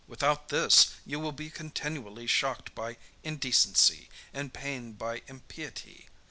Without 0.07 0.49
this, 0.49 0.95
you 1.05 1.19
will 1.19 1.31
be 1.31 1.51
continually 1.51 2.25
shocked 2.25 2.73
by 2.73 2.97
indecency, 3.23 4.09
and 4.33 4.51
pained 4.51 4.97
by 4.97 5.21
impiety. 5.27 6.09